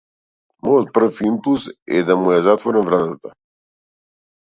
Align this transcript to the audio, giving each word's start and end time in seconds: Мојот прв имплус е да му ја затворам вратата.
Мојот 0.67 0.89
прв 0.95 1.19
имплус 1.27 1.67
е 1.99 2.03
да 2.09 2.19
му 2.25 2.35
ја 2.37 2.43
затворам 2.51 2.91
вратата. 2.91 3.37